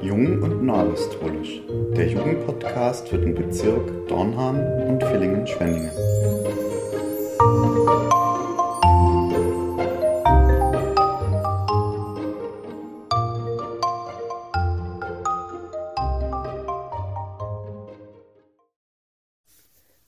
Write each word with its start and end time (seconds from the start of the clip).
Jung 0.00 0.42
und 0.42 0.64
Neuapostolisch, 0.64 1.60
der 1.96 2.08
Jugendpodcast 2.08 3.08
für 3.08 3.18
den 3.18 3.34
Bezirk 3.34 4.08
Dornham 4.08 4.56
und 4.88 5.02
Villingen-Schwenningen. 5.02 5.90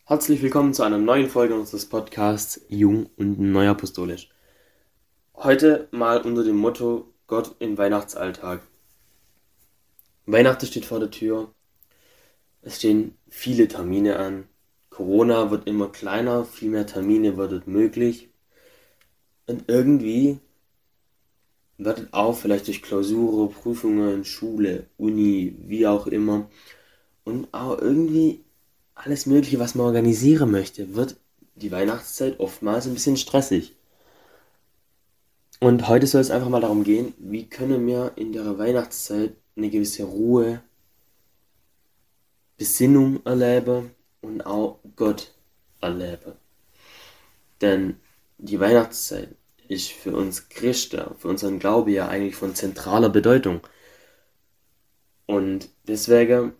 Herzlich 0.07 0.43
willkommen 0.43 0.75
zu 0.75 0.83
einer 0.83 0.99
neuen 0.99 1.29
Folge 1.29 1.55
unseres 1.55 1.87
Podcasts 1.87 2.61
Jung 2.69 3.11
und 3.17 3.39
Neuapostolisch. 3.39 4.29
Heute 5.43 5.89
mal 5.91 6.21
unter 6.21 6.45
dem 6.45 6.57
Motto 6.57 7.15
Gott 7.27 7.57
im 7.61 7.79
Weihnachtsalltag. 7.79 8.61
Weihnachten 10.27 10.67
steht 10.67 10.85
vor 10.85 11.01
der 11.01 11.11
Tür. 11.11 11.55
Es 12.61 12.77
stehen 12.77 13.15
viele 13.31 13.67
Termine 13.67 14.19
an. 14.19 14.49
Corona 14.91 15.51
wird 15.51 15.67
immer 15.67 15.89
kleiner, 15.89 16.45
viel 16.45 16.69
mehr 16.69 16.87
Termine 16.87 17.39
wird 17.39 17.67
möglich. 17.67 18.29
Und 19.47 19.65
irgendwie 19.69 20.41
wird 21.79 22.13
auch 22.13 22.37
vielleicht 22.37 22.67
durch 22.67 22.83
Klausure, 22.83 23.49
Prüfungen, 23.49 24.27
Schule, 24.27 24.89
Uni, 24.99 25.57
wie 25.63 25.87
auch 25.87 26.07
immer. 26.07 26.51
Und 27.25 27.49
auch 27.53 27.79
irgendwie 27.79 28.45
alles 28.95 29.25
Mögliche, 29.25 29.59
was 29.59 29.75
man 29.75 29.87
organisieren 29.87 30.51
möchte, 30.51 30.95
wird 30.95 31.17
die 31.55 31.73
Weihnachtszeit 31.73 32.41
oftmals 32.41 32.87
ein 32.87 32.93
bisschen 32.93 33.17
stressig. 33.17 33.75
Und 35.61 35.89
heute 35.89 36.07
soll 36.07 36.23
es 36.23 36.31
einfach 36.31 36.49
mal 36.49 36.63
darum 36.63 36.85
gehen, 36.85 37.13
wie 37.19 37.47
können 37.47 37.87
wir 37.87 38.13
in 38.17 38.33
der 38.33 38.59
Weihnachtszeit 38.59 39.35
eine 39.57 39.69
gewisse 39.69 40.05
Ruhe, 40.05 40.63
Besinnung 42.57 43.25
erleben 43.27 43.91
und 44.23 44.45
auch 44.47 44.81
Gott 44.97 45.35
erleben. 45.83 46.33
Denn 47.61 47.97
die 48.39 48.59
Weihnachtszeit 48.59 49.37
ist 49.69 49.91
für 49.91 50.17
uns 50.17 50.49
Christen, 50.49 51.15
für 51.19 51.29
unseren 51.29 51.59
Glauben 51.59 51.91
ja 51.91 52.09
eigentlich 52.09 52.37
von 52.37 52.55
zentraler 52.55 53.11
Bedeutung. 53.11 53.61
Und 55.27 55.69
deswegen 55.87 56.55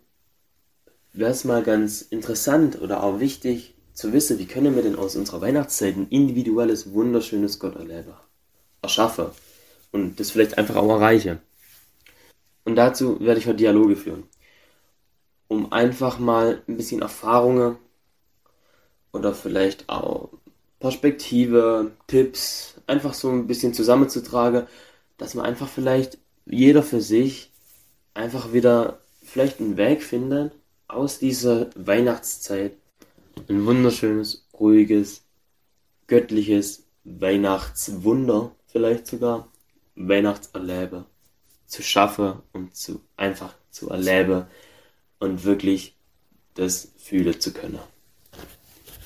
wäre 1.13 1.31
es 1.31 1.45
mal 1.45 1.63
ganz 1.63 2.03
interessant 2.03 2.81
oder 2.81 3.03
auch 3.03 3.19
wichtig 3.19 3.75
zu 3.95 4.13
wissen, 4.13 4.39
wie 4.39 4.47
können 4.47 4.77
wir 4.77 4.83
denn 4.83 4.97
aus 4.97 5.17
unserer 5.17 5.41
Weihnachtszeit 5.41 5.97
ein 5.97 6.09
individuelles, 6.09 6.93
wunderschönes 6.93 7.59
Gott 7.59 7.77
erleben, 7.77 8.15
erschaffen 8.83 9.27
und 9.93 10.21
das 10.21 10.31
vielleicht 10.31 10.59
einfach 10.59 10.77
auch 10.77 10.91
erreichen. 10.91 11.39
Und 12.65 12.77
dazu 12.77 13.21
werde 13.21 13.41
ich 13.41 13.47
heute 13.47 13.57
Dialoge 13.57 13.97
führen, 13.97 14.25
um 15.49 15.73
einfach 15.73 16.19
mal 16.19 16.63
ein 16.69 16.77
bisschen 16.77 17.03
Erfahrungen 17.03 17.77
oder 19.13 19.35
vielleicht 19.35 19.89
auch 19.89 20.31
Perspektive, 20.79 21.93
Tipps, 22.07 22.75
einfach 22.87 23.13
so 23.13 23.31
ein 23.31 23.47
bisschen 23.47 23.75
zusammenzutragen, 23.75 24.67
dass 25.19 25.35
man 25.35 25.45
einfach 25.45 25.69
vielleicht 25.69 26.19
jeder 26.47 26.83
für 26.83 27.03
sich 27.03 27.51
einfach 28.15 28.53
wieder 28.53 29.01
vielleicht 29.23 29.61
einen 29.61 29.77
Weg 29.77 30.03
findet, 30.03 30.53
aus 30.89 31.19
dieser 31.19 31.71
Weihnachtszeit 31.77 32.73
ein 33.49 33.67
wunderschönes, 33.67 34.47
ruhiges, 34.59 35.23
göttliches 36.07 36.85
Weihnachtswunder, 37.05 38.53
vielleicht 38.71 39.07
sogar 39.07 39.49
Weihnachtserlebe 39.97 41.05
zu 41.67 41.83
schaffen 41.83 42.35
und 42.53 42.75
zu 42.75 43.01
einfach 43.17 43.55
zu 43.71 43.91
erleben 43.91 44.47
und 45.19 45.45
wirklich 45.45 45.97
das 46.55 46.93
fühlen 46.99 47.39
zu 47.41 47.53
können. 47.53 47.79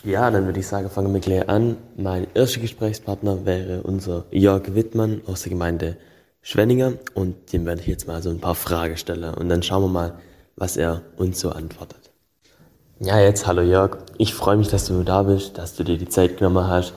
Ja, 0.03 0.31
dann 0.31 0.45
würde 0.45 0.61
ich 0.61 0.67
sagen, 0.67 0.91
fangen 0.91 1.13
wir 1.15 1.21
gleich 1.21 1.49
an. 1.49 1.77
Mein 1.97 2.27
erster 2.35 2.61
Gesprächspartner 2.61 3.47
wäre 3.47 3.83
unser 3.83 4.27
Jörg 4.31 4.75
Wittmann 4.75 5.23
aus 5.27 5.43
der 5.43 5.51
Gemeinde 5.51 5.97
Schwenninger 6.43 6.95
und 7.15 7.53
dem 7.53 7.65
werde 7.65 7.81
ich 7.81 7.87
jetzt 7.87 8.07
mal 8.07 8.23
so 8.23 8.29
ein 8.29 8.41
paar 8.41 8.55
Fragen 8.55 8.99
stellen 8.99 9.33
und 9.33 9.49
dann 9.49 9.63
schauen 9.63 9.83
wir 9.83 9.89
mal, 9.89 10.19
was 10.57 10.77
er 10.77 11.03
uns 11.17 11.41
so 11.41 11.51
antwortet. 11.51 12.11
Ja, 13.01 13.19
jetzt 13.19 13.47
hallo 13.47 13.63
Jörg. 13.63 13.97
Ich 14.19 14.35
freue 14.35 14.57
mich, 14.57 14.69
dass 14.69 14.87
du 14.87 15.03
da 15.03 15.23
bist, 15.23 15.57
dass 15.57 15.75
du 15.75 15.85
dir 15.85 15.97
die 15.97 16.09
Zeit 16.09 16.37
genommen 16.37 16.67
hast, 16.67 16.93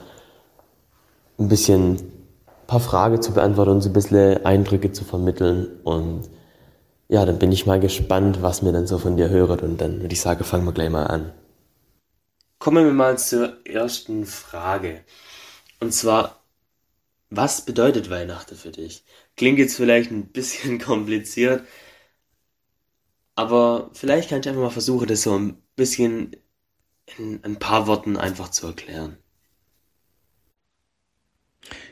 ein 1.38 1.48
bisschen 1.48 2.17
paar 2.68 2.80
Fragen 2.80 3.20
zu 3.20 3.32
beantworten 3.32 3.72
und 3.72 3.80
so 3.80 3.88
ein 3.88 3.94
bisschen 3.94 4.44
Eindrücke 4.46 4.92
zu 4.92 5.04
vermitteln. 5.04 5.80
Und 5.82 6.28
ja, 7.08 7.24
dann 7.24 7.40
bin 7.40 7.50
ich 7.50 7.66
mal 7.66 7.80
gespannt, 7.80 8.42
was 8.42 8.62
mir 8.62 8.72
dann 8.72 8.86
so 8.86 8.98
von 8.98 9.16
dir 9.16 9.30
hört. 9.30 9.62
Und 9.62 9.80
dann 9.80 10.02
würde 10.02 10.12
ich 10.12 10.20
sagen, 10.20 10.44
fangen 10.44 10.66
wir 10.66 10.72
gleich 10.72 10.90
mal 10.90 11.06
an. 11.06 11.32
Kommen 12.60 12.84
wir 12.84 12.92
mal 12.92 13.18
zur 13.18 13.66
ersten 13.66 14.26
Frage. 14.26 15.00
Und 15.80 15.92
zwar, 15.94 16.44
was 17.30 17.62
bedeutet 17.64 18.10
Weihnachten 18.10 18.54
für 18.54 18.70
dich? 18.70 19.04
Klingt 19.36 19.58
jetzt 19.58 19.76
vielleicht 19.76 20.10
ein 20.10 20.26
bisschen 20.26 20.78
kompliziert, 20.90 21.62
aber 23.34 23.90
vielleicht 23.94 24.28
kann 24.28 24.40
ich 24.40 24.48
einfach 24.48 24.62
mal 24.62 24.70
versuchen, 24.70 25.06
das 25.06 25.22
so 25.22 25.38
ein 25.38 25.62
bisschen 25.76 26.36
in 27.16 27.42
ein 27.44 27.58
paar 27.58 27.86
Worten 27.86 28.16
einfach 28.16 28.50
zu 28.50 28.66
erklären. 28.66 29.16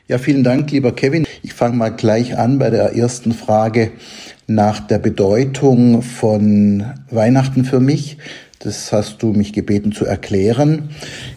Ja, 0.09 0.17
vielen 0.19 0.45
Dank, 0.45 0.71
lieber 0.71 0.93
Kevin. 0.93 1.25
Ich 1.43 1.53
fange 1.53 1.75
mal 1.75 1.89
gleich 1.89 2.37
an 2.37 2.59
bei 2.59 2.69
der 2.69 2.95
ersten 2.95 3.33
Frage 3.33 3.91
nach 4.47 4.79
der 4.79 4.99
Bedeutung 4.99 6.01
von 6.01 6.85
Weihnachten 7.11 7.65
für 7.65 7.81
mich. 7.81 8.17
Das 8.59 8.93
hast 8.93 9.21
du 9.21 9.33
mich 9.33 9.51
gebeten 9.51 9.91
zu 9.91 10.05
erklären. 10.05 10.91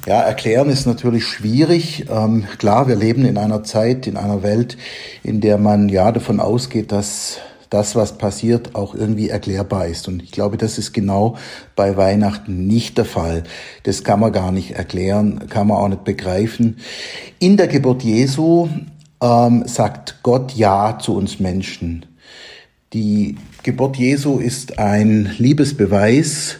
Ja, 0.07 0.21
erklären 0.21 0.71
ist 0.71 0.87
natürlich 0.87 1.27
schwierig. 1.27 2.07
Ähm, 2.09 2.45
klar, 2.59 2.87
wir 2.87 2.95
leben 2.95 3.25
in 3.25 3.39
einer 3.39 3.65
Zeit, 3.65 4.07
in 4.07 4.17
einer 4.17 4.45
Welt, 4.45 4.79
in 5.25 5.41
der 5.41 5.59
man 5.59 5.89
ja 5.89 6.13
davon 6.13 6.39
ausgeht, 6.39 6.93
dass 6.93 7.39
das, 7.71 7.95
was 7.95 8.19
passiert, 8.19 8.75
auch 8.75 8.95
irgendwie 8.95 9.29
erklärbar 9.29 9.87
ist. 9.87 10.09
Und 10.09 10.23
ich 10.23 10.33
glaube, 10.33 10.57
das 10.57 10.77
ist 10.77 10.93
genau 10.93 11.37
bei 11.77 11.97
Weihnachten 11.97 12.67
nicht 12.67 12.99
der 12.99 13.05
Fall. 13.05 13.45
Das 13.85 14.03
kann 14.05 14.21
man 14.21 14.33
gar 14.33 14.53
nicht 14.53 14.73
erklären, 14.73 15.49
kann 15.49 15.69
man 15.69 15.79
auch 15.79 15.89
nicht 15.89 16.05
begreifen. 16.05 16.79
In 17.39 17.57
der 17.57 17.69
Geburt 17.69 18.03
Jesu 18.03 18.69
ähm, 19.23 19.63
sagt 19.67 20.19
Gott 20.23 20.53
Ja 20.53 20.99
zu 20.99 21.15
uns 21.15 21.39
Menschen. 21.39 22.07
Die 22.93 23.37
Geburt 23.63 23.97
Jesu 23.97 24.39
ist 24.39 24.81
ein 24.81 25.31
Liebesbeweis 25.39 26.57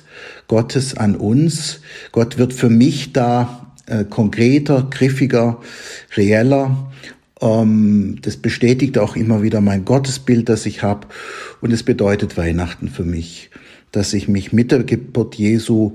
Gottes 0.47 0.97
an 0.97 1.17
uns. 1.17 1.81
Gott 2.13 2.39
wird 2.39 2.53
für 2.53 2.71
mich 2.71 3.13
da 3.13 3.73
äh, 3.87 4.05
konkreter, 4.05 4.87
griffiger, 4.89 5.59
reeller 6.17 6.91
das 7.41 8.37
bestätigt 8.37 8.99
auch 8.99 9.17
immer 9.17 9.43
wieder 9.43 9.63
mein 9.63 9.87
Gottesbild, 9.87 10.49
das 10.49 10.67
ich 10.67 10.83
habe. 10.83 11.07
Und 11.63 11.73
es 11.73 11.83
bedeutet 11.83 12.37
Weihnachten 12.37 12.89
für 12.89 13.05
mich, 13.05 13.51
dass 13.93 14.13
ich 14.13 14.29
mich 14.29 14.53
mit 14.53 14.73
der 14.73 14.85
Geburt 14.85 15.35
Jesu 15.35 15.93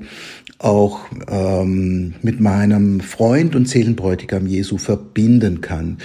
auch 0.58 1.02
ähm, 1.28 2.16
mit 2.22 2.40
meinem 2.40 3.02
Freund 3.02 3.56
und 3.56 3.68
Seelenbräutigam 3.68 4.48
Jesu 4.48 4.78
verbinden 4.78 5.60
kann. 5.60 5.98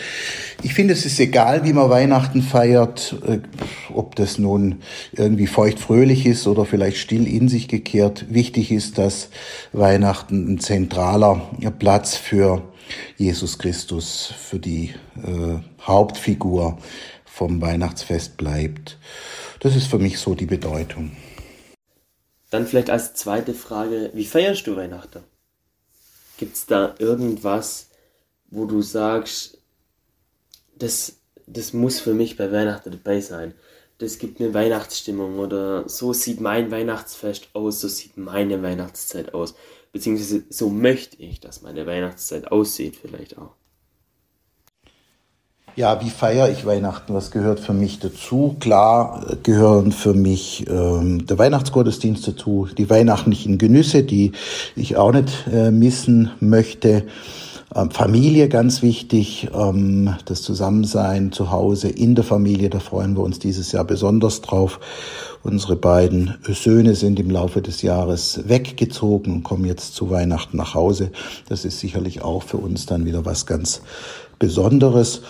Ich 0.62 0.74
finde, 0.74 0.92
es 0.92 1.06
ist 1.06 1.20
egal, 1.20 1.64
wie 1.64 1.72
man 1.72 1.88
Weihnachten 1.88 2.42
feiert, 2.42 3.16
äh, 3.26 3.38
ob 3.94 4.16
das 4.16 4.38
nun 4.38 4.80
irgendwie 5.12 5.46
feuchtfröhlich 5.46 6.26
ist 6.26 6.48
oder 6.48 6.64
vielleicht 6.64 6.98
still 6.98 7.28
in 7.28 7.48
sich 7.48 7.68
gekehrt. 7.68 8.26
Wichtig 8.28 8.72
ist, 8.72 8.98
dass 8.98 9.30
Weihnachten 9.72 10.54
ein 10.54 10.58
zentraler 10.58 11.50
Platz 11.78 12.16
für 12.16 12.62
Jesus 13.16 13.58
Christus 13.58 14.34
für 14.36 14.58
die 14.58 14.94
äh, 15.16 15.58
Hauptfigur 15.80 16.78
vom 17.24 17.60
Weihnachtsfest 17.60 18.36
bleibt. 18.36 18.98
Das 19.60 19.76
ist 19.76 19.86
für 19.86 19.98
mich 19.98 20.18
so 20.18 20.34
die 20.34 20.46
Bedeutung. 20.46 21.12
Dann 22.50 22.66
vielleicht 22.66 22.90
als 22.90 23.14
zweite 23.14 23.54
Frage, 23.54 24.10
wie 24.12 24.26
feierst 24.26 24.66
du 24.66 24.76
Weihnachten? 24.76 25.22
Gibt 26.36 26.56
es 26.56 26.66
da 26.66 26.94
irgendwas, 26.98 27.88
wo 28.48 28.66
du 28.66 28.82
sagst, 28.82 29.58
das, 30.74 31.18
das 31.46 31.72
muss 31.72 32.00
für 32.00 32.14
mich 32.14 32.36
bei 32.36 32.50
Weihnachten 32.50 32.90
dabei 32.90 33.20
sein? 33.20 33.54
Das 33.98 34.18
gibt 34.18 34.40
mir 34.40 34.54
Weihnachtsstimmung 34.54 35.38
oder 35.38 35.88
so 35.88 36.12
sieht 36.12 36.40
mein 36.40 36.70
Weihnachtsfest 36.70 37.50
aus, 37.52 37.80
so 37.80 37.88
sieht 37.88 38.16
meine 38.16 38.62
Weihnachtszeit 38.62 39.34
aus 39.34 39.54
beziehungsweise 39.92 40.44
so 40.48 40.68
möchte 40.68 41.16
ich, 41.22 41.40
dass 41.40 41.62
meine 41.62 41.86
Weihnachtszeit 41.86 42.50
aussieht, 42.50 42.96
vielleicht 42.96 43.38
auch. 43.38 43.54
Ja, 45.80 45.98
wie 46.04 46.10
feiere 46.10 46.50
ich 46.50 46.66
Weihnachten? 46.66 47.14
Was 47.14 47.30
gehört 47.30 47.58
für 47.58 47.72
mich 47.72 48.00
dazu? 48.00 48.54
Klar 48.60 49.24
äh, 49.30 49.36
gehören 49.42 49.92
für 49.92 50.12
mich 50.12 50.66
ähm, 50.68 51.26
der 51.26 51.38
Weihnachtsgottesdienst 51.38 52.28
dazu, 52.28 52.68
die 52.76 52.90
weihnachtlichen 52.90 53.56
Genüsse, 53.56 54.02
die 54.02 54.32
ich 54.76 54.98
auch 54.98 55.10
nicht 55.10 55.46
äh, 55.50 55.70
missen 55.70 56.32
möchte. 56.38 57.06
Ähm, 57.74 57.90
Familie 57.92 58.50
ganz 58.50 58.82
wichtig, 58.82 59.48
ähm, 59.54 60.16
das 60.26 60.42
Zusammensein 60.42 61.32
zu 61.32 61.50
Hause 61.50 61.88
in 61.88 62.14
der 62.14 62.24
Familie, 62.24 62.68
da 62.68 62.78
freuen 62.78 63.16
wir 63.16 63.22
uns 63.22 63.38
dieses 63.38 63.72
Jahr 63.72 63.84
besonders 63.84 64.42
drauf. 64.42 64.80
Unsere 65.42 65.76
beiden 65.76 66.34
Söhne 66.46 66.94
sind 66.94 67.18
im 67.18 67.30
Laufe 67.30 67.62
des 67.62 67.80
Jahres 67.80 68.42
weggezogen 68.44 69.32
und 69.32 69.44
kommen 69.44 69.64
jetzt 69.64 69.94
zu 69.94 70.10
Weihnachten 70.10 70.58
nach 70.58 70.74
Hause. 70.74 71.10
Das 71.48 71.64
ist 71.64 71.80
sicherlich 71.80 72.20
auch 72.20 72.42
für 72.42 72.58
uns 72.58 72.84
dann 72.84 73.06
wieder 73.06 73.24
was 73.24 73.46
ganz 73.46 73.80
Besonderes. 74.40 75.20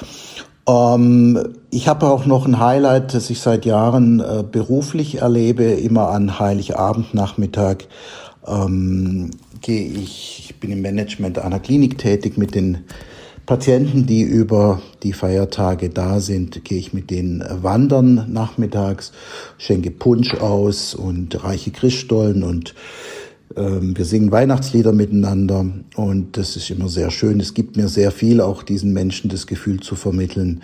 Ähm, 0.71 1.55
ich 1.71 1.89
habe 1.89 2.09
auch 2.09 2.27
noch 2.27 2.47
ein 2.47 2.61
Highlight, 2.61 3.15
das 3.15 3.31
ich 3.31 3.41
seit 3.41 3.65
Jahren 3.65 4.21
äh, 4.21 4.45
beruflich 4.49 5.17
erlebe, 5.17 5.65
immer 5.65 6.11
an 6.11 6.39
Heiligabendnachmittag. 6.39 7.89
Ähm, 8.47 9.31
gehe 9.61 9.89
ich, 9.89 10.45
ich 10.45 10.61
bin 10.61 10.71
im 10.71 10.83
Management 10.83 11.39
einer 11.39 11.59
Klinik 11.59 11.99
tätig 11.99 12.39
mit 12.39 12.55
den 12.55 12.85
Patienten, 13.47 14.07
die 14.07 14.23
über 14.23 14.81
die 15.03 15.13
Feiertage 15.13 15.89
da 15.89 16.21
sind, 16.21 16.65
gehe 16.65 16.79
ich 16.79 16.93
mit 16.93 17.11
denen 17.11 17.45
wandern 17.63 18.27
nachmittags, 18.33 19.11
schenke 19.59 19.91
Punsch 19.91 20.35
aus 20.35 20.95
und 20.95 21.43
reiche 21.43 21.73
Christstollen 21.73 22.45
und 22.45 22.75
wir 23.53 24.05
singen 24.05 24.31
Weihnachtslieder 24.31 24.93
miteinander 24.93 25.67
und 25.97 26.37
das 26.37 26.55
ist 26.55 26.71
immer 26.71 26.89
sehr 26.89 27.11
schön. 27.11 27.41
Es 27.41 27.53
gibt 27.53 27.77
mir 27.77 27.89
sehr 27.89 28.13
viel, 28.13 28.41
auch 28.41 28.63
diesen 28.63 28.93
Menschen 28.93 29.29
das 29.29 29.47
Gefühl 29.47 29.81
zu 29.81 29.97
vermitteln, 29.97 30.63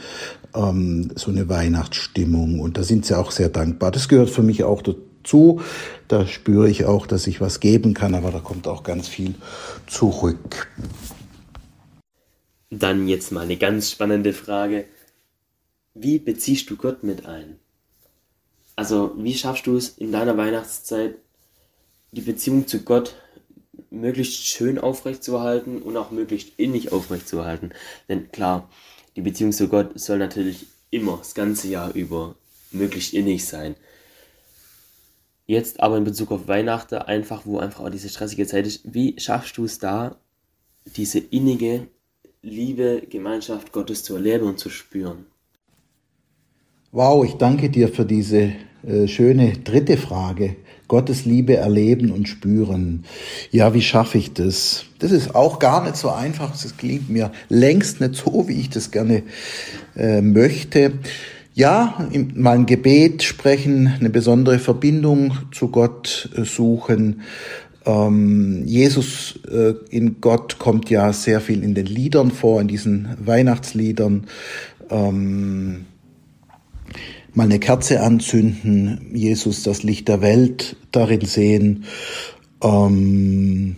ähm, 0.54 1.10
so 1.16 1.30
eine 1.30 1.48
Weihnachtsstimmung 1.48 2.60
und 2.60 2.78
da 2.78 2.84
sind 2.84 3.04
sie 3.04 3.18
auch 3.18 3.32
sehr 3.32 3.48
dankbar. 3.48 3.90
Das 3.90 4.08
gehört 4.08 4.30
für 4.30 4.42
mich 4.42 4.62
auch 4.62 4.82
dazu. 4.82 5.60
Da 6.06 6.26
spüre 6.26 6.70
ich 6.70 6.84
auch, 6.84 7.08
dass 7.08 7.26
ich 7.26 7.40
was 7.40 7.58
geben 7.58 7.92
kann, 7.92 8.14
aber 8.14 8.30
da 8.30 8.38
kommt 8.38 8.68
auch 8.68 8.84
ganz 8.84 9.08
viel 9.08 9.34
zurück. 9.88 10.68
Dann 12.70 13.08
jetzt 13.08 13.32
mal 13.32 13.40
eine 13.40 13.56
ganz 13.56 13.90
spannende 13.90 14.32
Frage. 14.32 14.84
Wie 15.94 16.20
beziehst 16.20 16.70
du 16.70 16.76
Gott 16.76 17.02
mit 17.02 17.26
ein? 17.26 17.56
Also, 18.76 19.12
wie 19.16 19.34
schaffst 19.34 19.66
du 19.66 19.76
es 19.76 19.88
in 19.88 20.12
deiner 20.12 20.36
Weihnachtszeit, 20.36 21.16
die 22.16 22.22
Beziehung 22.22 22.66
zu 22.66 22.82
Gott 22.82 23.14
möglichst 23.90 24.46
schön 24.46 24.78
aufrechtzuerhalten 24.78 25.82
und 25.82 25.96
auch 25.96 26.10
möglichst 26.10 26.58
innig 26.58 26.90
aufrechtzuerhalten? 26.90 27.72
Denn 28.08 28.32
klar, 28.32 28.68
die 29.14 29.20
Beziehung 29.20 29.52
zu 29.52 29.68
Gott 29.68 29.98
soll 30.00 30.18
natürlich 30.18 30.66
immer 30.90 31.18
das 31.18 31.34
ganze 31.34 31.68
Jahr 31.68 31.94
über 31.94 32.34
möglichst 32.72 33.12
innig 33.12 33.46
sein. 33.46 33.76
Jetzt 35.46 35.80
aber 35.80 35.96
in 35.96 36.04
Bezug 36.04 36.32
auf 36.32 36.48
Weihnachten, 36.48 36.96
einfach, 36.96 37.42
wo 37.44 37.58
einfach 37.58 37.80
auch 37.84 37.90
diese 37.90 38.08
stressige 38.08 38.46
Zeit 38.46 38.66
ist, 38.66 38.80
wie 38.84 39.14
schaffst 39.20 39.56
du 39.58 39.64
es 39.64 39.78
da, 39.78 40.16
diese 40.96 41.19
innige 41.19 41.86
Liebe, 42.42 43.02
Gemeinschaft 43.08 43.72
Gottes 43.72 44.02
zu 44.02 44.14
erleben 44.14 44.46
und 44.46 44.58
zu 44.58 44.70
spüren? 44.70 45.26
Wow, 46.92 47.24
ich 47.24 47.34
danke 47.34 47.70
dir 47.70 47.88
für 47.88 48.06
diese 48.06 48.52
äh, 48.82 49.06
schöne 49.06 49.52
dritte 49.52 49.96
Frage. 49.96 50.56
Gottes 50.88 51.24
Liebe 51.24 51.56
erleben 51.56 52.10
und 52.10 52.28
spüren. 52.28 53.04
Ja, 53.50 53.74
wie 53.74 53.82
schaffe 53.82 54.18
ich 54.18 54.32
das? 54.32 54.84
Das 54.98 55.10
ist 55.10 55.34
auch 55.34 55.58
gar 55.58 55.82
nicht 55.84 55.96
so 55.96 56.10
einfach. 56.10 56.50
Das 56.50 56.76
klingt 56.76 57.10
mir 57.10 57.32
längst 57.48 58.00
nicht 58.00 58.14
so, 58.14 58.46
wie 58.48 58.60
ich 58.60 58.70
das 58.70 58.90
gerne 58.90 59.22
äh, 59.96 60.20
möchte. 60.20 60.92
Ja, 61.54 62.08
mal 62.34 62.56
ein 62.56 62.66
Gebet 62.66 63.22
sprechen, 63.22 63.92
eine 63.98 64.10
besondere 64.10 64.58
Verbindung 64.58 65.38
zu 65.52 65.68
Gott 65.68 66.30
äh, 66.36 66.44
suchen. 66.44 67.22
Ähm, 67.86 68.62
Jesus 68.66 69.40
äh, 69.50 69.74
in 69.90 70.20
Gott 70.20 70.58
kommt 70.58 70.90
ja 70.90 71.12
sehr 71.12 71.40
viel 71.40 71.62
in 71.62 71.74
den 71.74 71.86
Liedern 71.86 72.30
vor, 72.30 72.60
in 72.60 72.68
diesen 72.68 73.08
Weihnachtsliedern. 73.24 74.26
Mal 77.36 77.44
eine 77.44 77.58
Kerze 77.58 78.00
anzünden, 78.00 79.10
Jesus 79.12 79.62
das 79.62 79.82
Licht 79.82 80.08
der 80.08 80.22
Welt 80.22 80.76
darin 80.90 81.20
sehen, 81.20 81.84
ähm, 82.64 83.76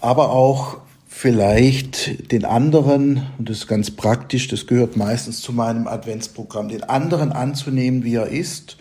aber 0.00 0.30
auch 0.30 0.78
vielleicht 1.08 2.30
den 2.30 2.44
anderen, 2.44 3.26
und 3.38 3.50
das 3.50 3.58
ist 3.58 3.66
ganz 3.66 3.90
praktisch, 3.90 4.46
das 4.46 4.68
gehört 4.68 4.96
meistens 4.96 5.40
zu 5.40 5.52
meinem 5.52 5.88
Adventsprogramm, 5.88 6.68
den 6.68 6.84
anderen 6.84 7.32
anzunehmen, 7.32 8.04
wie 8.04 8.14
er 8.14 8.28
ist 8.28 8.76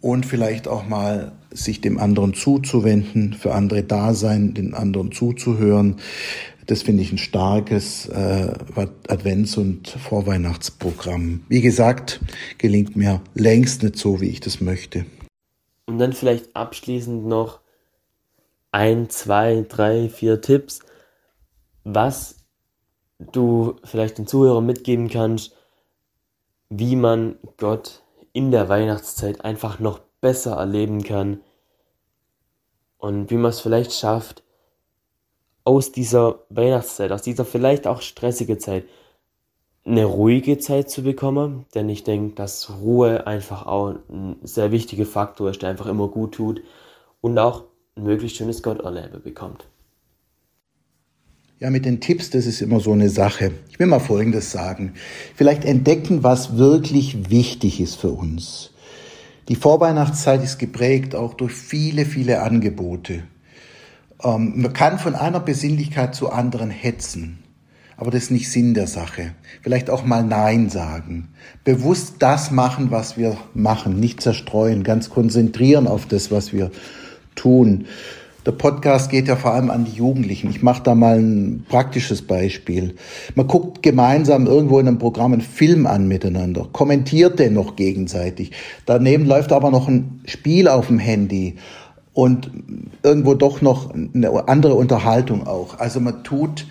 und 0.00 0.24
vielleicht 0.24 0.68
auch 0.68 0.86
mal 0.86 1.32
sich 1.50 1.80
dem 1.80 1.98
anderen 1.98 2.34
zuzuwenden, 2.34 3.34
für 3.34 3.52
andere 3.52 3.82
da 3.82 4.14
sein, 4.14 4.54
den 4.54 4.74
anderen 4.74 5.10
zuzuhören. 5.10 5.96
Das 6.66 6.82
finde 6.82 7.02
ich 7.02 7.12
ein 7.12 7.18
starkes 7.18 8.06
äh, 8.06 8.54
Advents- 9.08 9.56
und 9.56 9.88
Vorweihnachtsprogramm. 9.88 11.44
Wie 11.48 11.60
gesagt, 11.60 12.20
gelingt 12.58 12.96
mir 12.96 13.20
längst 13.34 13.82
nicht 13.82 13.96
so, 13.96 14.20
wie 14.20 14.28
ich 14.28 14.40
das 14.40 14.60
möchte. 14.60 15.04
Und 15.86 15.98
dann 15.98 16.12
vielleicht 16.12 16.54
abschließend 16.54 17.26
noch 17.26 17.60
ein, 18.70 19.10
zwei, 19.10 19.64
drei, 19.68 20.08
vier 20.08 20.40
Tipps, 20.40 20.80
was 21.84 22.36
du 23.18 23.76
vielleicht 23.84 24.18
den 24.18 24.26
Zuhörern 24.26 24.64
mitgeben 24.64 25.08
kannst, 25.08 25.56
wie 26.70 26.96
man 26.96 27.36
Gott 27.58 28.02
in 28.32 28.50
der 28.50 28.68
Weihnachtszeit 28.68 29.44
einfach 29.44 29.78
noch 29.78 30.00
besser 30.20 30.56
erleben 30.56 31.02
kann 31.02 31.40
und 32.96 33.30
wie 33.30 33.36
man 33.36 33.50
es 33.50 33.60
vielleicht 33.60 33.92
schafft, 33.92 34.42
aus 35.64 35.92
dieser 35.92 36.40
Weihnachtszeit, 36.48 37.12
aus 37.12 37.22
dieser 37.22 37.44
vielleicht 37.44 37.86
auch 37.86 38.02
stressigen 38.02 38.58
Zeit, 38.58 38.84
eine 39.84 40.04
ruhige 40.04 40.58
Zeit 40.58 40.90
zu 40.90 41.02
bekommen, 41.02 41.66
denn 41.74 41.88
ich 41.88 42.04
denke, 42.04 42.34
dass 42.36 42.70
Ruhe 42.80 43.26
einfach 43.26 43.66
auch 43.66 43.94
ein 44.08 44.36
sehr 44.42 44.70
wichtiger 44.70 45.06
Faktor 45.06 45.50
ist, 45.50 45.62
der 45.62 45.70
einfach 45.70 45.86
immer 45.86 46.08
gut 46.08 46.34
tut 46.34 46.62
und 47.20 47.38
auch 47.38 47.64
ein 47.96 48.04
möglichst 48.04 48.36
schönes 48.36 48.62
Gotterleben 48.62 49.22
bekommt. 49.22 49.66
Ja, 51.58 51.70
mit 51.70 51.84
den 51.84 52.00
Tipps, 52.00 52.30
das 52.30 52.46
ist 52.46 52.60
immer 52.60 52.80
so 52.80 52.92
eine 52.92 53.08
Sache. 53.08 53.52
Ich 53.70 53.78
will 53.78 53.86
mal 53.86 54.00
Folgendes 54.00 54.50
sagen. 54.50 54.94
Vielleicht 55.36 55.64
entdecken, 55.64 56.24
was 56.24 56.56
wirklich 56.56 57.30
wichtig 57.30 57.80
ist 57.80 57.96
für 57.96 58.10
uns. 58.10 58.70
Die 59.48 59.54
Vorweihnachtszeit 59.54 60.42
ist 60.42 60.58
geprägt 60.58 61.14
auch 61.14 61.34
durch 61.34 61.52
viele, 61.52 62.04
viele 62.04 62.42
Angebote. 62.42 63.24
Ähm, 64.24 64.54
man 64.56 64.72
kann 64.72 64.98
von 64.98 65.14
einer 65.14 65.40
Besinnlichkeit 65.40 66.14
zu 66.14 66.30
anderen 66.30 66.70
hetzen, 66.70 67.38
aber 67.96 68.10
das 68.10 68.24
ist 68.24 68.30
nicht 68.30 68.50
Sinn 68.50 68.74
der 68.74 68.86
Sache. 68.86 69.32
Vielleicht 69.62 69.90
auch 69.90 70.04
mal 70.04 70.24
Nein 70.24 70.70
sagen. 70.70 71.28
Bewusst 71.64 72.16
das 72.20 72.50
machen, 72.50 72.90
was 72.90 73.16
wir 73.16 73.36
machen, 73.54 74.00
nicht 74.00 74.20
zerstreuen, 74.20 74.82
ganz 74.82 75.10
konzentrieren 75.10 75.86
auf 75.86 76.06
das, 76.06 76.30
was 76.30 76.52
wir 76.52 76.70
tun. 77.34 77.86
Der 78.44 78.52
Podcast 78.52 79.08
geht 79.08 79.28
ja 79.28 79.36
vor 79.36 79.54
allem 79.54 79.70
an 79.70 79.84
die 79.84 79.92
Jugendlichen. 79.92 80.50
Ich 80.50 80.62
mache 80.62 80.82
da 80.82 80.96
mal 80.96 81.16
ein 81.16 81.64
praktisches 81.68 82.22
Beispiel. 82.22 82.96
Man 83.36 83.46
guckt 83.46 83.84
gemeinsam 83.84 84.46
irgendwo 84.46 84.80
in 84.80 84.88
einem 84.88 84.98
Programm 84.98 85.32
einen 85.32 85.42
Film 85.42 85.86
an 85.86 86.08
miteinander, 86.08 86.68
kommentiert 86.72 87.38
den 87.38 87.54
noch 87.54 87.76
gegenseitig. 87.76 88.50
Daneben 88.84 89.26
läuft 89.26 89.52
aber 89.52 89.70
noch 89.70 89.86
ein 89.86 90.22
Spiel 90.24 90.66
auf 90.66 90.88
dem 90.88 90.98
Handy 90.98 91.54
und 92.14 92.50
irgendwo 93.02 93.34
doch 93.34 93.62
noch 93.62 93.92
eine 93.94 94.48
andere 94.48 94.74
Unterhaltung 94.74 95.46
auch. 95.46 95.78
Also 95.78 96.00
man 96.00 96.24
tut 96.24 96.66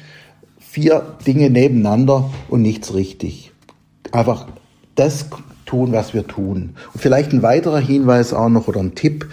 vier 0.60 1.15
Dinge 1.25 1.50
nebeneinander 1.50 2.29
und 2.50 2.62
nichts 2.62 2.93
richtig. 2.93 3.51
Einfach 4.12 4.48
das 4.95 5.27
tun, 5.65 5.91
was 5.91 6.13
wir 6.13 6.27
tun. 6.27 6.75
Und 6.93 7.00
vielleicht 7.01 7.33
ein 7.33 7.41
weiterer 7.41 7.79
Hinweis 7.79 8.33
auch 8.33 8.50
noch 8.50 8.67
oder 8.67 8.81
ein 8.81 8.95
Tipp, 8.95 9.29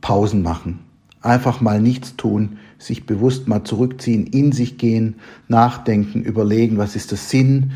Pausen 0.00 0.42
machen 0.42 0.86
einfach 1.26 1.60
mal 1.60 1.80
nichts 1.80 2.16
tun, 2.16 2.58
sich 2.78 3.04
bewusst 3.04 3.48
mal 3.48 3.64
zurückziehen, 3.64 4.26
in 4.26 4.52
sich 4.52 4.78
gehen, 4.78 5.16
nachdenken, 5.48 6.22
überlegen, 6.22 6.78
was 6.78 6.96
ist 6.96 7.10
der 7.10 7.18
Sinn 7.18 7.72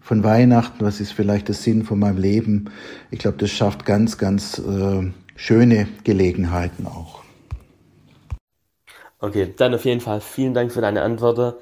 von 0.00 0.24
Weihnachten, 0.24 0.84
was 0.84 1.00
ist 1.00 1.12
vielleicht 1.12 1.48
der 1.48 1.54
Sinn 1.54 1.84
von 1.84 1.98
meinem 1.98 2.18
Leben. 2.18 2.70
Ich 3.10 3.18
glaube, 3.18 3.38
das 3.38 3.50
schafft 3.50 3.84
ganz, 3.84 4.18
ganz 4.18 4.58
äh, 4.58 5.10
schöne 5.36 5.86
Gelegenheiten 6.04 6.86
auch. 6.86 7.22
Okay, 9.18 9.52
dann 9.56 9.74
auf 9.74 9.84
jeden 9.84 10.00
Fall 10.00 10.20
vielen 10.20 10.54
Dank 10.54 10.72
für 10.72 10.80
deine 10.80 11.02
Antworten. 11.02 11.56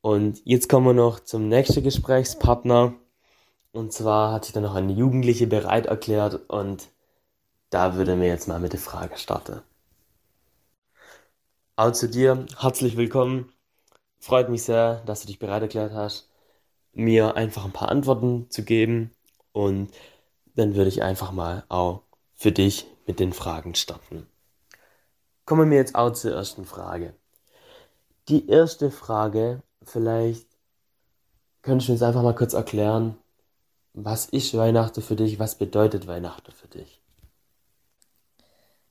Und 0.00 0.40
jetzt 0.44 0.68
kommen 0.68 0.86
wir 0.86 0.94
noch 0.94 1.20
zum 1.20 1.48
nächsten 1.48 1.82
Gesprächspartner. 1.82 2.94
Und 3.72 3.92
zwar 3.92 4.32
hat 4.32 4.44
sich 4.44 4.54
dann 4.54 4.62
noch 4.62 4.74
eine 4.74 4.92
Jugendliche 4.92 5.46
bereit 5.46 5.86
erklärt 5.86 6.48
und 6.48 6.88
da 7.70 7.96
würde 7.96 8.16
mir 8.16 8.28
jetzt 8.28 8.48
mal 8.48 8.60
mit 8.60 8.72
der 8.72 8.80
Frage 8.80 9.18
starten. 9.18 9.60
Auch 11.76 11.92
zu 11.92 12.08
dir, 12.08 12.46
herzlich 12.58 12.96
willkommen. 12.96 13.52
Freut 14.18 14.48
mich 14.48 14.62
sehr, 14.62 15.02
dass 15.06 15.20
du 15.20 15.26
dich 15.26 15.38
bereit 15.38 15.62
erklärt 15.62 15.92
hast, 15.92 16.30
mir 16.92 17.36
einfach 17.36 17.64
ein 17.66 17.72
paar 17.72 17.90
Antworten 17.90 18.50
zu 18.50 18.64
geben. 18.64 19.10
Und 19.52 19.90
dann 20.54 20.74
würde 20.74 20.88
ich 20.88 21.02
einfach 21.02 21.32
mal 21.32 21.64
auch 21.68 22.05
für 22.36 22.52
dich 22.52 22.86
mit 23.06 23.18
den 23.18 23.32
Fragen 23.32 23.74
starten. 23.74 24.26
Kommen 25.44 25.70
wir 25.70 25.78
jetzt 25.78 25.94
auch 25.94 26.12
zur 26.12 26.32
ersten 26.32 26.64
Frage. 26.64 27.14
Die 28.28 28.48
erste 28.48 28.90
Frage 28.90 29.62
vielleicht 29.82 30.46
könntest 31.62 31.88
du 31.88 31.92
uns 31.92 32.02
einfach 32.02 32.22
mal 32.22 32.34
kurz 32.34 32.52
erklären, 32.52 33.16
was 33.92 34.26
ist 34.26 34.56
Weihnachten 34.56 35.02
für 35.02 35.16
dich? 35.16 35.38
Was 35.38 35.56
bedeutet 35.56 36.06
Weihnachten 36.06 36.52
für 36.52 36.68
dich? 36.68 37.00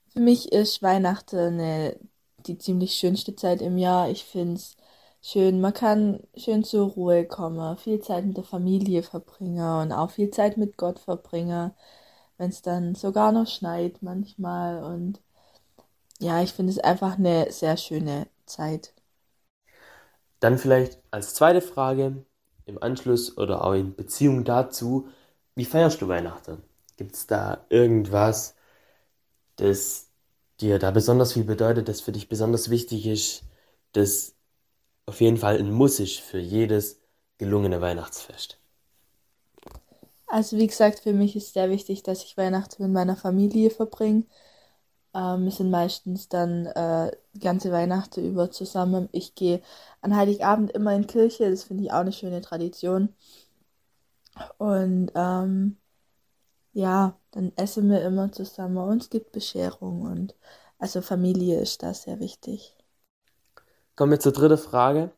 Für 0.07 0.19
mich 0.19 0.51
ist 0.51 0.81
Weihnachten 0.81 1.59
eine, 1.59 1.99
die 2.47 2.57
ziemlich 2.57 2.95
schönste 2.95 3.35
Zeit 3.35 3.61
im 3.61 3.77
Jahr. 3.77 4.09
Ich 4.09 4.23
finde 4.23 4.55
es 4.55 4.77
schön, 5.21 5.61
man 5.61 5.73
kann 5.73 6.21
schön 6.35 6.63
zur 6.63 6.89
Ruhe 6.89 7.25
kommen, 7.25 7.77
viel 7.77 7.99
Zeit 7.99 8.25
mit 8.25 8.37
der 8.37 8.43
Familie 8.43 9.03
verbringen 9.03 9.81
und 9.81 9.91
auch 9.91 10.09
viel 10.09 10.31
Zeit 10.31 10.57
mit 10.57 10.77
Gott 10.77 10.99
verbringen, 10.99 11.71
wenn 12.37 12.49
es 12.49 12.61
dann 12.61 12.95
sogar 12.95 13.31
noch 13.31 13.47
schneit 13.47 14.01
manchmal. 14.01 14.83
Und 14.83 15.21
ja, 16.19 16.41
ich 16.41 16.53
finde 16.53 16.71
es 16.73 16.79
einfach 16.79 17.17
eine 17.17 17.51
sehr 17.51 17.77
schöne 17.77 18.27
Zeit. 18.45 18.93
Dann 20.39 20.57
vielleicht 20.57 20.99
als 21.11 21.33
zweite 21.33 21.61
Frage 21.61 22.25
im 22.65 22.81
Anschluss 22.81 23.37
oder 23.37 23.63
auch 23.63 23.73
in 23.73 23.95
Beziehung 23.95 24.43
dazu, 24.43 25.07
wie 25.55 25.65
feierst 25.65 26.01
du 26.01 26.07
Weihnachten? 26.07 26.61
Gibt 26.97 27.15
es 27.15 27.27
da 27.27 27.65
irgendwas, 27.69 28.55
das 29.57 30.09
dir 30.61 30.79
da 30.79 30.91
besonders 30.91 31.33
viel 31.33 31.43
bedeutet, 31.43 31.87
das 31.89 32.01
für 32.01 32.11
dich 32.11 32.29
besonders 32.29 32.69
wichtig 32.69 33.05
ist, 33.07 33.43
das 33.93 34.35
auf 35.07 35.21
jeden 35.21 35.37
Fall 35.37 35.57
ein 35.59 35.71
Muss 35.71 35.99
ist 35.99 36.19
für 36.19 36.39
jedes 36.39 37.01
gelungene 37.37 37.81
Weihnachtsfest? 37.81 38.59
Also 40.27 40.57
wie 40.57 40.67
gesagt, 40.67 40.99
für 40.99 41.13
mich 41.13 41.35
ist 41.35 41.53
sehr 41.53 41.69
wichtig, 41.69 42.03
dass 42.03 42.23
ich 42.23 42.37
Weihnachten 42.37 42.83
mit 42.83 42.91
meiner 42.91 43.15
Familie 43.15 43.69
verbringe. 43.69 44.25
Ähm, 45.13 45.45
wir 45.45 45.51
sind 45.51 45.71
meistens 45.71 46.29
dann 46.29 46.65
äh, 46.67 47.11
ganze 47.39 47.71
Weihnachten 47.71 48.25
über 48.25 48.51
zusammen. 48.51 49.09
Ich 49.11 49.35
gehe 49.35 49.61
an 50.01 50.15
Heiligabend 50.15 50.71
immer 50.71 50.93
in 50.95 51.07
Kirche, 51.07 51.49
das 51.49 51.63
finde 51.63 51.83
ich 51.85 51.91
auch 51.91 51.99
eine 51.99 52.11
schöne 52.13 52.41
Tradition. 52.41 53.09
Und 54.57 55.11
ähm, 55.15 55.77
ja, 56.73 57.17
dann 57.31 57.53
essen 57.55 57.89
wir 57.89 58.01
immer 58.03 58.31
zusammen 58.31 58.77
und 58.77 59.01
es 59.03 59.09
gibt 59.09 59.31
Bescherung 59.31 60.01
und 60.01 60.35
also 60.77 61.01
Familie 61.01 61.59
ist 61.61 61.83
da 61.83 61.93
sehr 61.93 62.19
wichtig. 62.19 62.75
Kommen 63.95 64.11
wir 64.11 64.19
zur 64.19 64.33
dritten 64.33 64.57
Frage. 64.57 65.11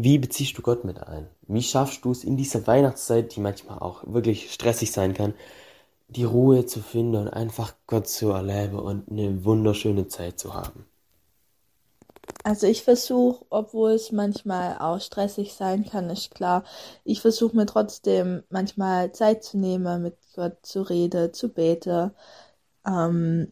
Wie 0.00 0.18
beziehst 0.18 0.56
du 0.56 0.62
Gott 0.62 0.84
mit 0.84 1.02
ein? 1.02 1.26
Wie 1.48 1.60
schaffst 1.60 2.04
du 2.04 2.12
es 2.12 2.22
in 2.22 2.36
dieser 2.36 2.64
Weihnachtszeit, 2.68 3.34
die 3.34 3.40
manchmal 3.40 3.80
auch 3.80 4.04
wirklich 4.06 4.52
stressig 4.52 4.92
sein 4.92 5.12
kann, 5.12 5.34
die 6.06 6.22
Ruhe 6.22 6.66
zu 6.66 6.82
finden 6.82 7.16
und 7.16 7.28
einfach 7.28 7.74
Gott 7.88 8.06
zu 8.06 8.30
erleben 8.30 8.78
und 8.78 9.10
eine 9.10 9.44
wunderschöne 9.44 10.06
Zeit 10.06 10.38
zu 10.38 10.54
haben? 10.54 10.86
Also 12.44 12.68
ich 12.68 12.84
versuche, 12.84 13.44
obwohl 13.50 13.90
es 13.90 14.12
manchmal 14.12 14.78
auch 14.78 15.00
stressig 15.00 15.54
sein 15.54 15.84
kann, 15.84 16.10
ist 16.10 16.32
klar, 16.32 16.62
ich 17.02 17.20
versuche 17.20 17.56
mir 17.56 17.66
trotzdem 17.66 18.44
manchmal 18.50 19.10
Zeit 19.10 19.42
zu 19.42 19.58
nehmen, 19.58 20.00
mit 20.02 20.14
Gott 20.36 20.58
zu 20.62 20.82
reden, 20.82 21.34
zu 21.34 21.48
beten, 21.48 22.12
ähm, 22.86 23.50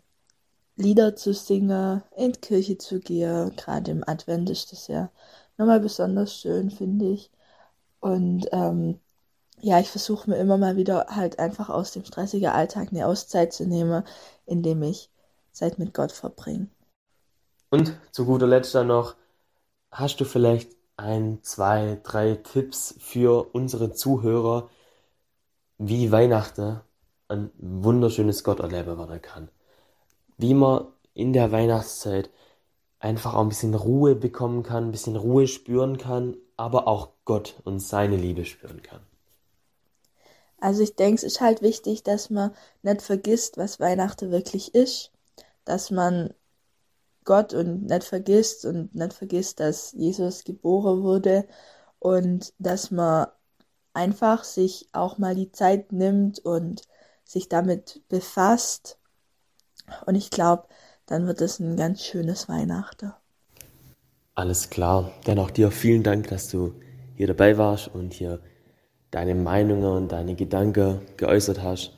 Lieder 0.77 1.17
zu 1.17 1.35
singen, 1.35 2.03
in 2.17 2.33
die 2.33 2.41
Kirche 2.41 2.79
zu 2.79 3.01
gehen. 3.01 3.57
Gerade 3.57 3.91
im 3.91 4.05
Advent 4.07 4.51
ist 4.51 4.71
das 4.73 4.87
ja 4.89 5.11
nochmal 5.59 5.81
besonders 5.81 6.35
schön, 6.35 6.71
finde 6.71 7.07
ich. 7.11 7.31
Und 8.01 8.47
ähm, 8.53 9.01
ja, 9.61 9.81
ich 9.81 9.91
versuche 9.91 10.31
mir 10.31 10.37
immer 10.37 10.59
mal 10.59 10.77
wieder 10.77 11.07
halt 11.11 11.39
einfach 11.39 11.71
aus 11.71 11.93
dem 11.93 12.05
stressigen 12.05 12.51
Alltag 12.51 12.89
eine 12.91 13.07
Auszeit 13.07 13.53
zu 13.53 13.67
nehmen, 13.67 14.05
indem 14.45 14.83
ich 14.83 15.11
Zeit 15.53 15.79
mit 15.79 15.95
Gott 15.95 16.13
verbringe. 16.13 16.69
Und 17.71 17.97
zu 18.13 18.27
guter 18.27 18.47
Letzt 18.47 18.75
dann 18.75 18.89
noch, 18.89 19.17
hast 19.91 20.21
du 20.21 20.25
vielleicht 20.25 20.77
ein, 20.97 21.41
zwei, 21.43 21.99
drei 22.03 22.37
Tipps 22.37 22.95
für 22.99 23.55
unsere 23.55 23.93
Zuhörer, 23.93 24.71
wie 25.79 26.13
Weihnachten 26.13 26.81
ein 27.29 27.51
wunderschönes 27.59 28.45
Gott 28.45 28.61
erleben 28.61 28.99
werden 28.99 29.21
kann? 29.21 29.49
Wie 30.37 30.55
man 30.55 30.87
in 31.15 31.33
der 31.33 31.51
Weihnachtszeit 31.51 32.31
einfach 33.07 33.35
auch 33.35 33.43
ein 33.43 33.49
bisschen 33.49 33.75
Ruhe 33.75 34.15
bekommen 34.15 34.63
kann, 34.63 34.89
ein 34.89 34.93
bisschen 34.93 35.17
Ruhe 35.17 35.47
spüren 35.47 35.97
kann, 35.97 36.37
aber 36.57 36.89
auch 36.89 37.11
Gott 37.25 37.55
und 37.65 37.81
seine 37.81 38.17
Liebe 38.17 38.45
spüren 38.45 38.83
kann. 38.83 39.01
Also 40.59 40.83
ich 40.83 40.97
denke, 40.97 41.17
es 41.17 41.23
ist 41.23 41.41
halt 41.41 41.63
wichtig, 41.63 42.03
dass 42.03 42.31
man 42.31 42.53
nicht 42.83 43.03
vergisst, 43.03 43.59
was 43.59 43.79
Weihnachten 43.79 44.31
wirklich 44.31 44.75
ist, 44.75 45.13
dass 45.65 45.91
man 45.91 46.35
Gott 47.25 47.55
und 47.55 47.87
nicht 47.87 48.05
vergisst 48.05 48.65
und 48.65 48.95
nicht 48.95 49.13
vergisst, 49.13 49.61
dass 49.61 49.93
Jesus 49.93 50.45
geboren 50.45 51.03
wurde 51.03 51.47
und 51.99 52.55
dass 52.59 52.91
man 52.91 53.27
einfach 53.93 54.45
sich 54.45 54.89
auch 54.93 55.19
mal 55.19 55.35
die 55.35 55.53
Zeit 55.53 55.93
nimmt 55.93 56.39
und 56.41 56.83
sich 57.25 57.49
damit 57.49 58.03
befasst. 58.09 58.99
Und 60.07 60.15
ich 60.15 60.31
glaube, 60.31 60.69
dann 61.07 61.27
wird 61.27 61.41
es 61.41 61.61
ein 61.61 61.77
ganz 61.77 62.03
schönes 62.03 62.49
Weihnachten. 62.49 63.13
Alles 64.35 64.69
klar. 64.69 65.13
Dann 65.25 65.39
auch 65.39 65.51
dir 65.51 65.71
vielen 65.71 66.03
Dank, 66.03 66.29
dass 66.29 66.49
du 66.49 66.75
hier 67.15 67.27
dabei 67.27 67.57
warst 67.57 67.89
und 67.89 68.13
hier 68.13 68.41
deine 69.11 69.35
Meinungen 69.35 69.85
und 69.85 70.13
deine 70.13 70.35
Gedanken 70.35 71.01
geäußert 71.17 71.63
hast. 71.63 71.93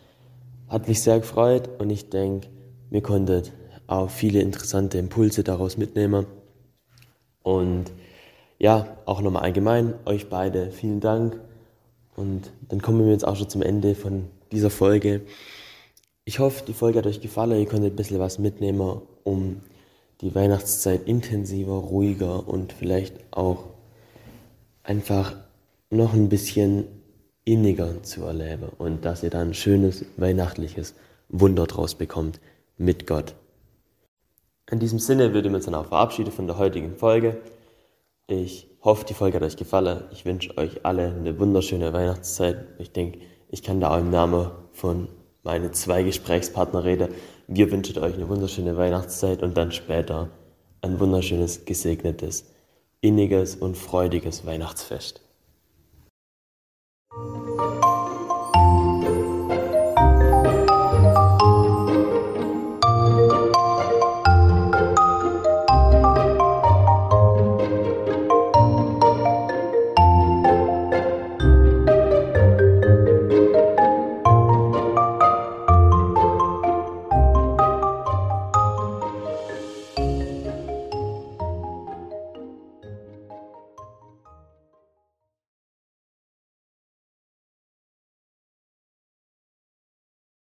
Hat 0.69 0.87
mich 0.87 1.03
sehr 1.03 1.19
gefreut 1.19 1.69
und 1.79 1.91
ich 1.91 2.11
denke, 2.11 2.49
wir 2.91 3.03
konnten 3.03 3.43
auch 3.87 4.11
viele 4.11 4.41
interessante 4.41 4.99
Impulse 4.99 5.43
daraus 5.43 5.79
mitnehmen. 5.79 6.27
Und 7.43 7.91
ja, 8.59 8.99
auch 9.07 9.21
nochmal 9.21 9.43
allgemein 9.43 9.95
euch 10.05 10.29
beide 10.29 10.71
vielen 10.71 11.00
Dank. 11.00 11.41
Und 12.15 12.53
dann 12.69 12.83
kommen 12.83 13.05
wir 13.05 13.12
jetzt 13.12 13.27
auch 13.27 13.37
schon 13.37 13.49
zum 13.49 13.62
Ende 13.62 13.95
von 13.95 14.29
dieser 14.53 14.71
Folge. 14.71 15.23
Ich 16.29 16.41
hoffe, 16.41 16.63
die 16.67 16.75
Folge 16.75 16.99
hat 16.99 17.07
euch 17.07 17.23
gefallen. 17.23 17.59
Ihr 17.59 17.65
konntet 17.65 17.95
ein 17.95 17.97
bisschen 17.97 18.19
was 18.19 18.39
mitnehmen, 18.39 19.01
um 19.25 19.63
die 20.21 20.35
Weihnachtszeit 20.35 21.09
intensiver, 21.09 21.73
ruhiger 21.73 22.47
und 22.47 22.75
vielleicht 22.75 23.15
auch 23.31 23.65
einfach 24.83 25.35
noch 25.89 26.13
ein 26.13 26.29
bisschen 26.29 26.85
inniger 27.47 28.03
zu 28.03 28.25
erleben 28.25 28.69
und 28.77 29.07
dass 29.07 29.23
ihr 29.23 29.31
dann 29.31 29.49
ein 29.49 29.55
schönes 29.55 30.05
weihnachtliches 30.19 30.95
Wunder 31.31 31.67
draus 31.67 31.95
bekommt 31.95 32.41
mit 32.77 33.07
Gott. 33.07 33.35
In 34.71 34.81
diesem 34.81 34.99
Sinne 34.99 35.33
würde 35.33 35.49
ich 35.49 35.55
uns 35.55 35.65
dann 35.65 35.77
auch 35.77 35.87
verabschieden 35.87 36.31
von 36.31 36.47
der 36.47 36.59
heutigen 36.59 36.95
Folge. 36.95 37.41
Ich 38.27 38.69
hoffe, 38.83 39.07
die 39.07 39.15
Folge 39.15 39.37
hat 39.37 39.45
euch 39.45 39.57
gefallen. 39.57 40.05
Ich 40.13 40.27
wünsche 40.27 40.55
euch 40.59 40.85
alle 40.85 41.07
eine 41.07 41.41
wunderschöne 41.41 41.95
Weihnachtszeit. 41.95 42.67
Ich 42.77 42.93
denke, 42.93 43.21
ich 43.49 43.63
kann 43.63 43.81
da 43.81 43.95
auch 43.95 43.99
im 44.01 44.11
Namen 44.11 44.51
von 44.73 45.09
meinen 45.49 45.73
zwei 45.73 46.02
Gesprächspartner 46.02 46.85
reden. 46.85 47.09
Wir 47.47 47.71
wünschen 47.71 47.99
euch 48.00 48.14
eine 48.14 48.28
wunderschöne 48.28 48.76
Weihnachtszeit 48.76 49.43
und 49.43 49.57
dann 49.57 49.73
später 49.73 50.28
ein 50.83 51.00
wunderschönes, 51.00 51.64
gesegnetes, 51.64 52.45
inniges 53.00 53.57
und 53.57 53.75
freudiges 53.75 54.45
Weihnachtsfest. 54.45 55.23